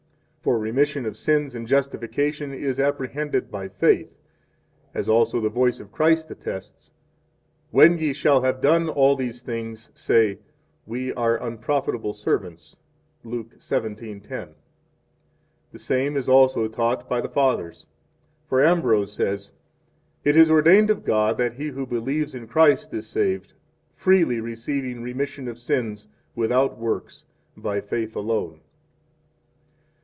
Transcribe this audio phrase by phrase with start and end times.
[0.43, 4.09] For remission of sins and justification is apprehended by faith,
[4.91, 6.89] as also the voice of Christ attests:
[7.69, 10.39] When ye shall have done all these things, say:
[10.87, 12.75] We are unprofitable servants.
[13.23, 14.53] Luke 17:10.
[15.71, 17.85] The same is also taught by 3 the Fathers.
[18.47, 19.51] For Ambrose says:
[20.23, 23.53] It is ordained of God that he who believes in Christ is saved,
[23.95, 27.25] freely receiving remission of sins, without works,
[27.55, 28.61] by faith alone.